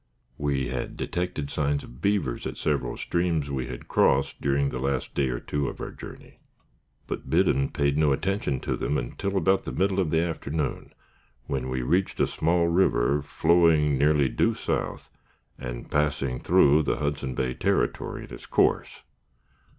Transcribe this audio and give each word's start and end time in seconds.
We 0.39 0.69
had 0.69 0.97
detected 0.97 1.51
signs 1.51 1.83
of 1.83 2.01
beavers 2.01 2.47
at 2.47 2.57
several 2.57 2.97
streams 2.97 3.51
which 3.51 3.69
we 3.69 3.77
crossed 3.77 4.41
during 4.41 4.69
the 4.69 4.79
last 4.79 5.13
day 5.13 5.29
or 5.29 5.39
two 5.39 5.67
of 5.67 5.79
our 5.79 5.91
journey, 5.91 6.39
but 7.05 7.29
Biddon 7.29 7.69
paid 7.69 7.99
no 7.99 8.11
attention 8.11 8.59
to 8.61 8.75
them 8.75 8.97
until 8.97 9.37
about 9.37 9.63
the 9.63 9.71
middle 9.71 9.99
of 9.99 10.09
the 10.09 10.19
afternoon, 10.21 10.91
when 11.45 11.69
we 11.69 11.83
reached 11.83 12.19
a 12.19 12.25
small 12.25 12.65
river, 12.67 13.21
flowing 13.21 13.95
nearly 13.99 14.27
due 14.27 14.55
south, 14.55 15.11
and 15.59 15.91
passing 15.91 16.39
through 16.39 16.81
the 16.81 16.97
Hudson 16.97 17.35
Bay 17.35 17.53
Territory 17.53 18.23
in 18.23 18.33
its 18.33 18.47
course. 18.47 19.03